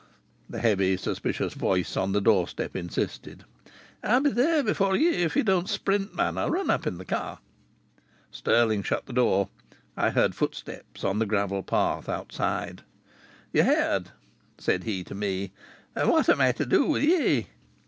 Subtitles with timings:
[0.49, 3.43] the heavy, suspicious voice on the doorstep insisted.
[4.03, 6.39] "I'll be there before ye if ye don't sprint, man.
[6.39, 7.37] I'll run up in the car."
[8.31, 9.49] Stirling shut the door.
[9.95, 12.81] I heard footsteps on the gravel path outside.
[13.53, 14.09] "Ye heard?"
[14.57, 15.51] said he to me.
[15.95, 17.49] "And what am I to do with ye?"